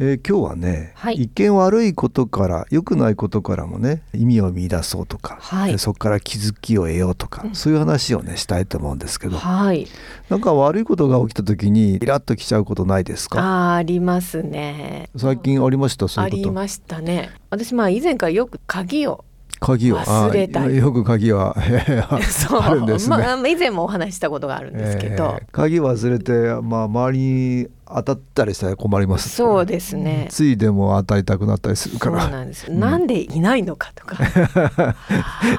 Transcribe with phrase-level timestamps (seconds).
[0.00, 9.88] えー、今日はね、はい、一見悪いことから良くないことからもね意味を見出そうとか、はい、そこから気づきを得ようとか、うん、そういう話をねしたいと思うんですけど、はい、
[10.28, 13.40] なんか悪いことが起きた時にイラッときちゃうことないですか？
[13.40, 15.10] あありますね。
[15.16, 16.06] 最近ありました？
[16.06, 16.42] そういうこと。
[16.42, 17.30] ありましたね。
[17.50, 19.24] 私まあ以前からよく鍵を
[19.58, 19.98] 鍵を？
[19.98, 30.26] 忘れたよく鍵は あるんですね、まあ、以前もお話したことがあるんですけど、えー、鍵忘れて、まあ、周りに当たったりしたら困りますそうですね。
[30.30, 32.22] ついでも当たりたくなったりするから。
[32.22, 34.16] そうなんです、うん、なんでいないのかとか。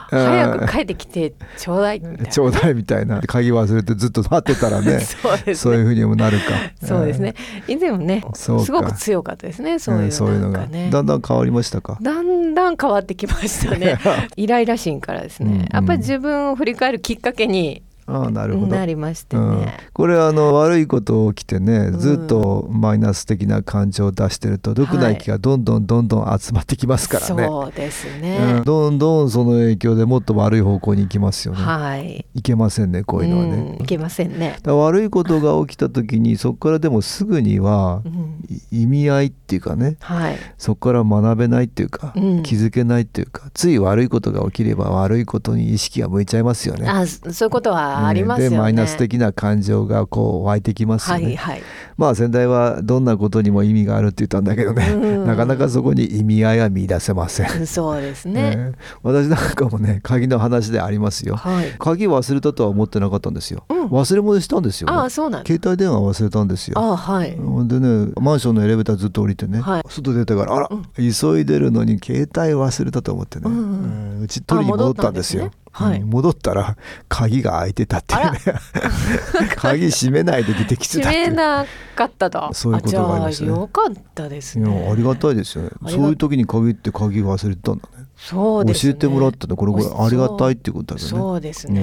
[0.10, 3.22] 早く帰ってきてちょうだいみたいな、ちょうだいみたいな。
[3.22, 5.00] 鍵忘れてずっと待ってたらね。
[5.22, 5.56] そうですね。
[5.56, 6.46] そういうふうにもなるか。
[6.86, 7.36] そうですね。
[7.68, 9.80] 以前もねすごく強かったですね。
[9.80, 10.68] そういう,、のが。
[10.92, 11.98] だんだん変わりましたか？
[12.02, 13.98] だんだん変わってきましたね。
[14.38, 18.68] イライラ心からですね、やっぱり自分を振り返るきっかけにあなるほど。
[18.68, 31.62] なりましてね、うん、これあの悪いこと起きてねずっとマイナス的な感情を出してると良くない気がどんどんどんどん集まってきますからね、そうですね、うん、どんどんその影響でもっと悪い方向に行きますよね。
[31.62, 32.26] はい。
[32.34, 34.58] いけませんねこういうのはね、うん、いけませんね。
[34.66, 38.02] 悪いことが起きた時にそこからでもすぐには
[38.72, 46.88] 意味合いっていうかね、はい、そこから学べないっていうか、気づけないっていうかつい悪いことが起きれば悪いことに意識が向いちゃいますよね。
[46.88, 51.62] あそういうことはありますよね、でマイナス的な感情がこう湧いてきますよね、はいはい、
[51.98, 54.96] まあ先代はどんなことにも意味があるって言ったんだけどね、
[55.26, 57.68] なかなかそこに意味合いは見出せません。
[57.68, 58.72] そうですね、ね、
[59.04, 66.80] 私なんかもね鍵の話でありますよ、はい、鍵忘れたとは思ってなかったんですよ、うん、忘れ物したんですよ、ね、あそうなん携帯電話忘れたんですよ。
[66.80, 67.32] あはい。
[67.68, 75.52] でねマンションのエレベーターずっと降りてね、はい、外出てからあら、うん、急いでるのに携帯忘れたと思ってね、うんうん、うち取りに戻ったんですよ。
[75.72, 76.76] はい、戻ったら
[77.08, 78.40] 鍵が開いてたっていうね。
[79.56, 82.50] 鍵閉めないで出てきてた閉めなかったと。
[82.54, 84.90] そういうことがありました、ね、よかったですね。
[84.92, 85.70] ありがたいですよね。
[85.88, 88.06] そういう時に限って鍵忘れてたんだね。
[88.18, 88.94] そうですね。
[88.94, 91.22] 教えてもらったのこれこれありがたいってことだけどね。
[91.22, 91.82] そうですね、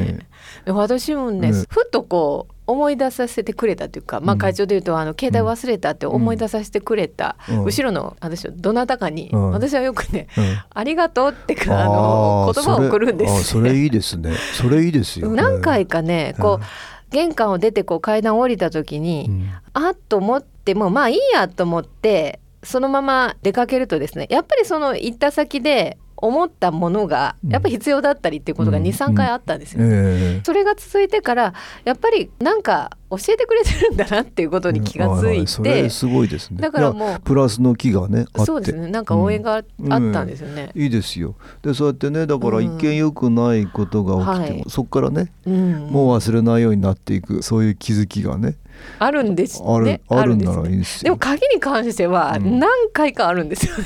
[0.66, 14.34] ね、私もね、ねふっとこう思い出させてくれたというか、まあ、会長でいうと、あの携帯忘れたって思い出させてくれた、うん、後ろの私はどなたかに、うん、私はよくね、うん、ありがとうってあの言葉を送るんです、ね、それいいですね。
[14.54, 15.30] それいいですよ。
[15.30, 16.64] 何回かねこう、
[17.10, 29.92] 玄関を出てこう階段を降りた時に、うん、あっと思ってもまあいいやと思ってそのまま出かけるとですねやっぱりその行った先で思ったものがやっぱり必要だったりっていうことが23、回あったんですよ、うん。
[29.92, 31.54] えー、それが続いてから
[31.84, 36.60] やっぱりなんか教えてくれてるんだなっていうことに気がついて、うん、すごいですね。
[36.60, 37.20] だからもう。
[37.20, 38.88] プラスの気がねそうですね。
[38.88, 41.36] なんか応援があったんですよね、うん、いいですよ。
[41.62, 48.56] でそうやってねだから一見よくないことが起きても、はい、そこからね、うん、もう忘れないようになっていくそういう気づきがね
[48.98, 50.00] あるんですあるね。
[50.08, 53.84] あるんならいいですでも鍵に関しては何回かあるんですよね。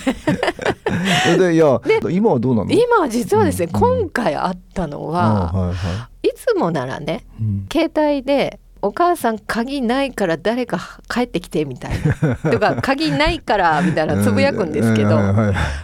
[1.35, 2.71] うん、でいや今はどうなの？
[2.71, 5.75] 今は実はですね、うん、今回あったのは、はいは
[6.23, 6.29] い。
[6.29, 12.37] いつもならね、うん、携帯でお母さん鍵ないから誰か帰ってきてみたいな。
[12.51, 15.19] とか 鍵ないからみたいなつぶやくんですけど、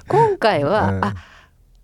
[0.08, 1.14] 今回は、あ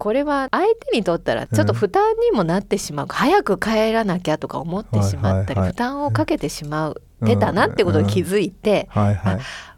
[0.03, 8.89] これは相手にとったらちょっと負担にもなってしまう、早く帰らなきゃとか思ってしまったり、負担をかけてしまう出たなってことに気づいて、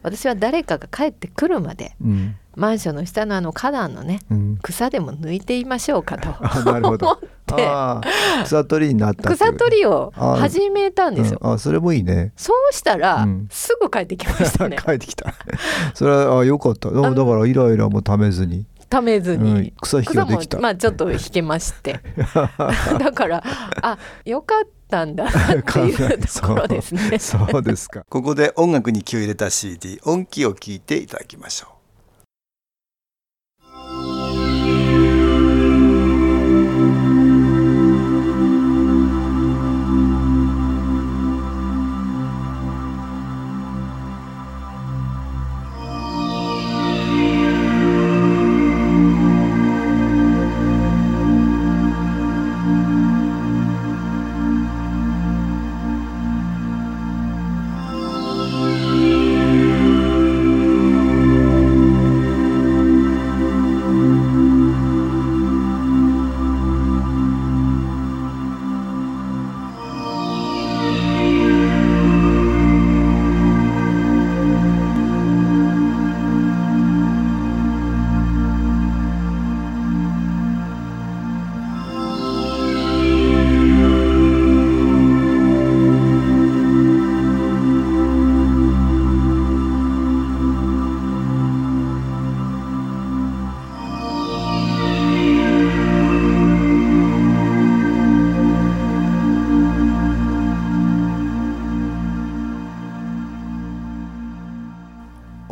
[0.03, 6.31] 私は誰かが帰ってくるまで、うん、マンションの下のあの花壇のね、うん、草でも抜いていましょうかと
[6.73, 7.05] 思って。
[8.45, 11.39] 草取りになった草取りを始めたんですよ。
[11.43, 12.33] あ,あそれもいいね。
[12.35, 14.79] そうしたら、すぐ帰ってきましたね。
[14.83, 15.35] 帰ってきた。
[15.93, 16.91] それはあ良かった。
[16.91, 18.65] だからイライラもためずに。
[18.95, 20.61] ためずに、うん、草引きができた。
[20.61, 21.99] まあちょっと引けまして。
[23.01, 23.43] だから
[23.83, 27.19] あよかったんだっていうところですね。
[27.19, 28.05] そうですか。
[28.09, 31.74] ここで音楽に気を入れた CD 音気を聞いていただきましょう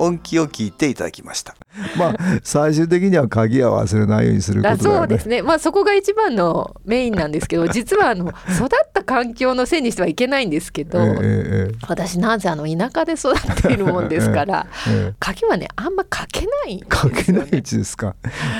[0.02, 1.54] 音気を聞いていただきました。
[1.96, 4.98] まあ最終的には鍵は忘れないようにすることだよね。
[4.98, 5.42] そうですね。
[5.42, 18.14] まあそこが一番のメインなんですけど実はあの 育った環境のせいにしてはいけないんですけど、ええええ私なぜあの田舎で育っているもんですから ええ鍵はねあんまかけないんですかよ、ね、けないうちですか、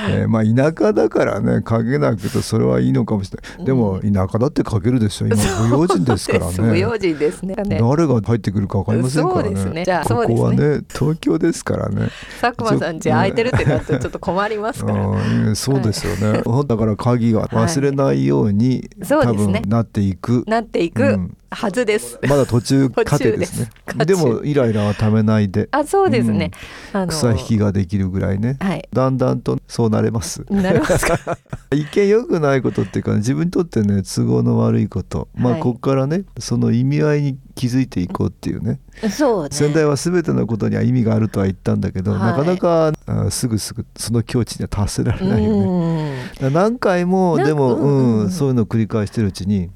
[0.09, 3.67] えーまあ田舎だからねかけなくてそれはいいのかもしれない。
[3.67, 5.27] でも田舎だってかけるでしょ。
[5.27, 7.55] 今不用心ですからそうです不用ね心ですね。
[7.55, 9.45] ね誰が入ってくるかわかりませんからね。
[9.45, 9.85] そうですね。
[9.85, 10.81] じゃあそうこですねこはね。
[10.89, 12.09] 東京ですからね。
[12.41, 15.17] 佐久間さん家空いてるってなるとちょっと困りますから、う
[15.51, 15.57] ん。
[15.57, 19.61] そうですよね、だから鍵は忘れないように、多そうですね。
[19.61, 21.03] 分なっていく、なっていく。
[21.03, 22.19] うんはずです。
[22.23, 23.71] まだ途中過程ですね。
[24.05, 25.69] でもイライラはためないで。
[25.73, 26.51] あそうですね、
[26.93, 28.57] あの草引きができるぐらいね。
[28.61, 28.89] はい。
[28.93, 30.45] だんだんとそうなれます。
[30.51, 31.39] なりますか？
[31.73, 35.29] 一見良くないことっていうか、自分にとってね都合の悪いこと。
[35.35, 35.61] まあはい。
[35.61, 38.81] ここからねその意味合いに気づいていこうっていうね。
[39.11, 39.49] そうね。
[39.53, 42.21] 先代は全てのことには意味があるとは言ったんだけど、はい。
[42.21, 46.13] なかなかあすぐすぐその境地には達せられないよね。
[46.53, 49.71] 何回もでも、うんうんうんうん、そういうのを繰り返してるうちに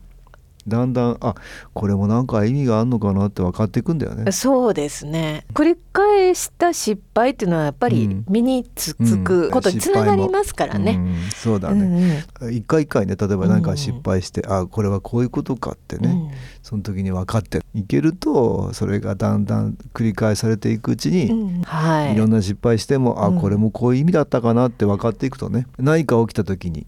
[0.69, 1.35] だんだんあ
[1.75, 4.33] これもなんか意味があるのかなって分かっていくんだよね。
[4.33, 5.47] そうですね。
[5.55, 8.25] 繰り返した失敗っていうのはやっぱりうん。
[8.29, 10.93] 身につつくことにつながりますからね。
[10.93, 12.55] うんそうだうんね、うん。
[12.55, 16.31] 一回一回ね例えば何か失敗して、あこれはこういうことかってね、うん。
[16.63, 21.62] その時に分かっていけるとそれがだんだん繰り返されていくうちに、うん。
[21.62, 22.15] はい。
[22.15, 23.41] いろんな失敗しても、あうん。
[23.41, 25.67] これもこういう意味だったかなって分かっていくとね。
[25.79, 26.87] 何か起きた時に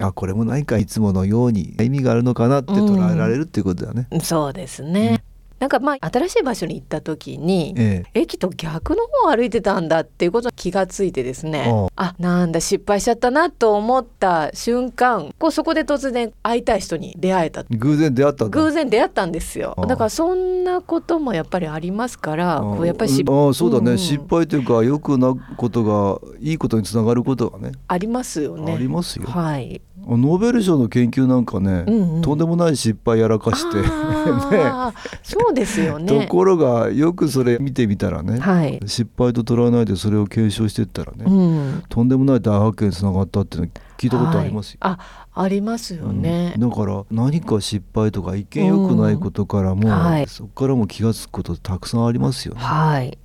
[0.00, 4.08] あこれも何かいつものように意味があるのかなって捉えられるっていうことだよね。
[4.22, 5.22] そうですね。
[5.60, 8.20] なんかまあ新しい場所に行った時に、ええ。
[8.22, 11.70] 駅と逆の方を歩いてたんだっていうことに気がついてですね。
[11.96, 17.64] あなんだ失敗しちゃったなと思った瞬間こうそこで突然会いたい人に出会えた。
[17.64, 19.76] 偶然出会った偶然出会ったんですよ。
[19.86, 23.98] だからそんなこともやっぱりありますからこうやっぱり失ああそうだね、んん。
[23.98, 27.72] 失敗というか良くなことがいいことにつながることがね。
[27.86, 28.72] ありますよね。
[28.72, 29.26] ありますよ。
[29.26, 32.22] はい、ノーベル賞の研究なんかね、うんうん。
[32.22, 35.08] とんでもない失敗やらかしてあー。
[35.22, 43.68] そうですよとねころがよくそれ見てみたらね、はい、失敗と捉えないでそれを継承していったらね、うん、とんでもない大発見につながったっていうの
[43.98, 44.78] 聞いたことありますよ。
[44.80, 46.70] はい、あありますよね、うん。
[46.70, 49.90] だから何か失敗とか一見良くないことからも、うん。
[49.90, 50.26] はい。
[50.26, 52.60] そこからも気が付くことたくさんありますよね。
[52.60, 53.18] はい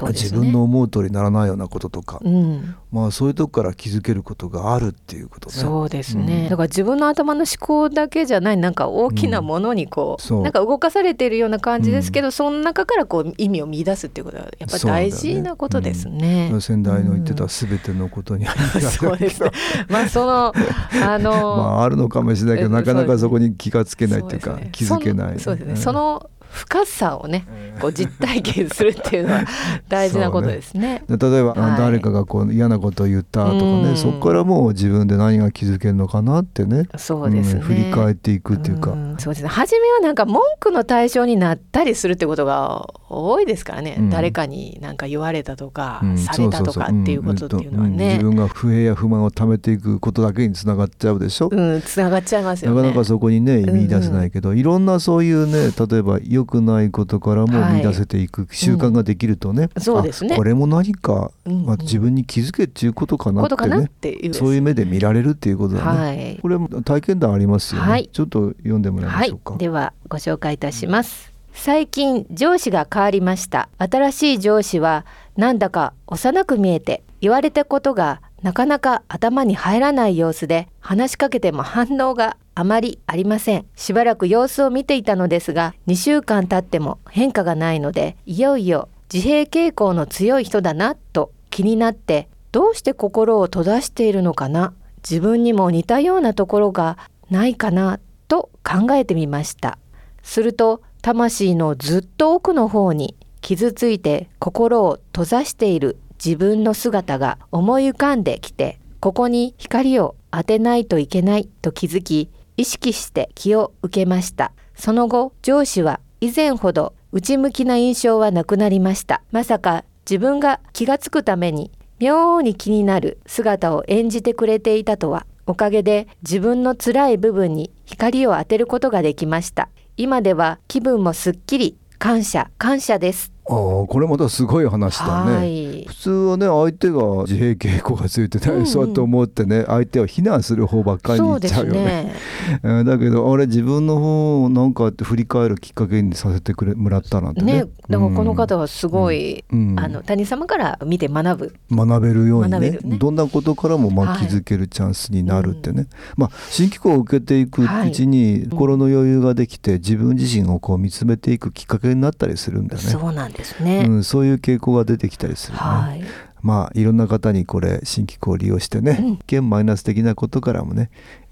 [0.00, 0.12] ね。
[0.12, 2.74] 自分の思う通りにならないようなこととか、うん。
[2.90, 5.54] まあそういうとこから気づけることがあるっていうことね。
[5.54, 6.48] そうですね、うん。
[6.48, 10.42] だから自分の頭の思考だけじゃないなんか大きなものにこう,、うん。
[10.42, 16.52] なんか動かされているような感じですけど、その中からこう意味を見出すっていうことはやっぱり大事なことですね。
[16.60, 17.50] 先代の言ってたうん。
[17.50, 19.50] 全てのことにあそうですね。
[19.88, 20.52] まあその
[21.04, 25.38] あの、まああるのかもしれないけどえなかなかそこに気がつけないっていうか気づけない。
[25.38, 25.72] そうですね。
[25.74, 25.76] ん。
[25.76, 27.46] その深さをね、
[27.80, 29.44] こう実体験するっていうのは
[29.88, 31.02] 大事なことですね。
[31.08, 31.78] で例えば、あはい。
[31.78, 33.82] 誰かがこう嫌なことを言ったとかうん。
[33.82, 37.60] ねそこからもう自分で何が気づけるのかなってねそうですね。
[37.60, 39.16] ん振り返っていくっていうか、ん。
[39.18, 39.48] そうですね。
[39.48, 44.10] 初めはなんか文句の対象になったりするってことが多いですからね、うん。
[44.10, 46.18] 誰かになんか言われたとか、うん。
[46.18, 47.96] されたとかっていうことっていうのはん。
[47.96, 51.82] ね自分が不平や不満を溜めていくことだけにつながっちゃうでしょ、うん。
[51.82, 52.76] つながっちゃいますよね。
[52.76, 57.74] なかなかそこにねうん見出せないけど、いろんなそういうね例えば良くないことからもはい。
[57.76, 60.34] 見出せていく習慣ができるとね、そうですね。
[60.34, 63.48] あこれも何か、まあ、自分に気づけっていうことかなっ
[63.88, 64.32] てね。
[64.32, 65.98] そういう目で見られるっていうことだね。
[65.98, 66.38] はい。
[66.42, 68.10] これも体験談ありますよね、はい。
[68.12, 69.56] ちょっと読んでもらいまはいしょうか。
[69.56, 71.32] ではご紹介いたします。
[71.54, 73.68] 最近上司が変わりました。
[73.78, 75.04] 新しい上司は
[75.36, 83.66] なんだか幼く見えて言われたことがなかなか頭に入らない様子で話しかけても反応があまりありません。
[83.76, 94.74] しばらく様子を見ていたのですが2週間経っても変化がないのでいよいよ自閉傾向の強い人だなと気になってどうして心を閉ざしているのかな。
[95.02, 96.96] 自分にも似たようなところが
[97.28, 99.78] ないかなと考えてみました。
[100.22, 114.52] すると魂のずっと奥の方に傷ついて心を閉ざしている自分の姿が思い浮かんできてここに光を当てないといけないと気づき意識して気を受けました。
[114.74, 119.22] その後上司は以前ほど内向きな印象はなくなりました。
[119.32, 129.68] まさか自分が気がつくために妙に気になる姿を演じてくれていたとはおかげで自分の辛い部分に光を当てることができました。
[129.96, 133.31] 今では気分もすっきり感謝感謝です。
[133.48, 135.84] ああこれまたすごい話だね、はい。
[135.88, 138.66] 普通はね相手が自閉傾向がついてね、うんうん。
[138.66, 141.84] そうやって思ってね相手を非難する方ばっかりにいっちゃうよね。
[141.84, 142.14] ね。
[142.62, 147.52] うんだけどあれ自分の方をなんかって振り返るきっかけにさせてくれもらったなんてね。
[147.52, 147.58] ね、
[147.88, 149.74] だからこの方はすごい、うん。
[149.78, 151.54] あの谷様から見て学ぶ。
[151.70, 152.78] 学べるようにねね。
[152.98, 158.48] どんなことからもまあはい気づけるチャンスになるってね、まあ新機構を受けていくうちにい。
[158.48, 162.88] 心の余裕ができて自分自身をこう見つめていくきっかけになったりするんだよね。
[162.88, 163.84] そうなんですね。
[163.88, 165.58] うん、そういう傾向が出てきたりするね。
[165.60, 166.04] はい。
[166.42, 170.90] まあいろんな方にこれ新機構を利用してね、うんマイナス的なことからもね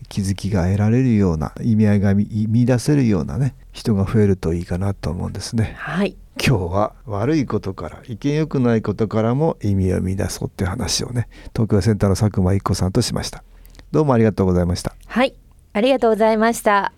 [0.09, 5.75] 気づきが得られるような意味合いが見見出せるようなね人が増えるといいかなと思うんですね。
[5.77, 6.17] はい。
[6.43, 13.43] 今日は悪いことから意見良くないことからも意味を見出そうって話をね東京センターの佐久間一子さんとしました。
[13.91, 14.95] どうもありがとうございました。
[15.07, 15.35] はい。
[15.73, 16.93] ありがとうございました。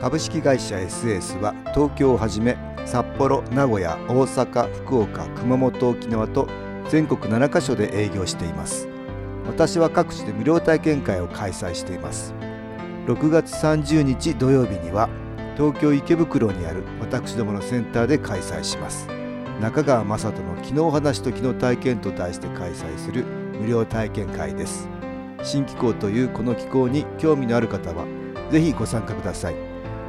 [0.00, 6.48] 株式会社 SS は東京をはじめ札幌名古屋大阪福岡熊本沖縄と
[6.88, 8.88] 全国7カ所で営業しています。
[9.44, 12.32] 私は各地で無料体験会を開催しています。
[13.06, 15.08] 6月30日土曜日には
[15.56, 19.08] 東京池袋にある私どものセンターで開催します。
[19.60, 23.24] 中川雅人の昨日話と昨日体験と題して開催する
[23.60, 24.88] 無料体験会です。
[25.42, 28.06] 新気候というこの気候に興味のある方は
[28.52, 29.67] ぜひご参加ください。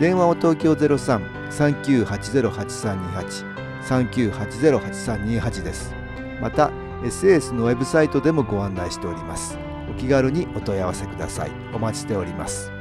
[0.00, 3.44] 電話は東京03-3980-8328
[3.82, 5.94] 3980-8328です。
[6.40, 6.70] また
[7.02, 9.58] SS のウェブサイトでもご案内しております。
[9.90, 11.50] お気軽にお問い合わせください。
[11.74, 12.72] お待ちしております。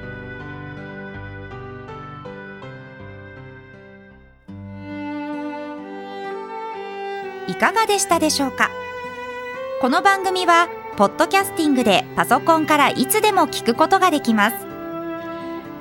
[7.50, 8.70] いかがでしたでしょうか？
[9.82, 14.69] この番組はポッドキャスティングでパソコンからいつでも聞くことができます。